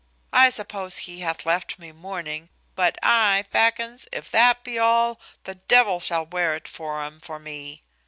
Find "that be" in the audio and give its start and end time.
4.31-4.79